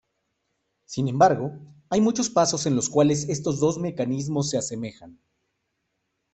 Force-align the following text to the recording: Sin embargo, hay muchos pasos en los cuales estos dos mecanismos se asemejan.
Sin 0.85 1.07
embargo, 1.09 1.59
hay 1.91 2.01
muchos 2.01 2.31
pasos 2.31 2.65
en 2.65 2.75
los 2.75 2.89
cuales 2.89 3.29
estos 3.29 3.59
dos 3.59 3.77
mecanismos 3.77 4.49
se 4.49 4.57
asemejan. 4.57 5.19